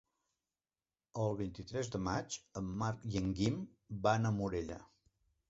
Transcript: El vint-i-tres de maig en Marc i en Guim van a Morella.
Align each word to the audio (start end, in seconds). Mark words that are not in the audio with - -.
El 1.23 1.37
vint-i-tres 1.41 1.91
de 1.97 2.01
maig 2.07 2.39
en 2.63 2.73
Marc 2.81 3.07
i 3.13 3.21
en 3.21 3.29
Guim 3.43 3.61
van 4.09 4.27
a 4.27 4.35
Morella. 4.41 4.81